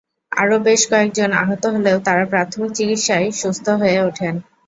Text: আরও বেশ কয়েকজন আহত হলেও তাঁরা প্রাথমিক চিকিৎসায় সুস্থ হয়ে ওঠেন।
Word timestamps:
আরও 0.31 0.55
বেশ 0.59 0.81
কয়েকজন 0.91 1.29
আহত 1.41 1.63
হলেও 1.75 1.97
তাঁরা 2.05 2.25
প্রাথমিক 2.25 2.71
চিকিৎসায় 2.71 3.27
সুস্থ 3.41 3.65
হয়ে 3.81 3.97
ওঠেন। 4.01 4.35